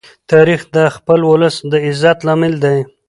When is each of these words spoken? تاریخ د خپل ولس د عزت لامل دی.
تاریخ 0.31 0.61
د 0.75 0.77
خپل 0.95 1.19
ولس 1.31 1.55
د 1.71 1.73
عزت 1.85 2.17
لامل 2.27 2.53
دی. 2.63 2.77